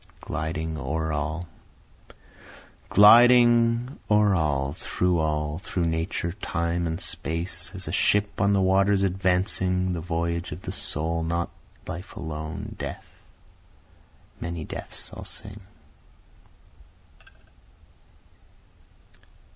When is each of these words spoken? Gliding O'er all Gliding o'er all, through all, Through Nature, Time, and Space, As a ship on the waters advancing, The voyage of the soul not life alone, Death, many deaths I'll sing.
Gliding 0.21 0.79
O'er 0.79 1.11
all 1.13 1.47
Gliding 2.89 3.99
o'er 4.09 4.33
all, 4.33 4.73
through 4.73 5.19
all, 5.19 5.59
Through 5.59 5.85
Nature, 5.85 6.31
Time, 6.31 6.87
and 6.87 6.99
Space, 6.99 7.69
As 7.75 7.87
a 7.87 7.91
ship 7.91 8.41
on 8.41 8.51
the 8.53 8.61
waters 8.63 9.03
advancing, 9.03 9.93
The 9.93 10.01
voyage 10.01 10.51
of 10.53 10.63
the 10.63 10.71
soul 10.71 11.21
not 11.21 11.51
life 11.85 12.15
alone, 12.15 12.73
Death, 12.79 13.07
many 14.39 14.63
deaths 14.63 15.11
I'll 15.13 15.23
sing. 15.23 15.59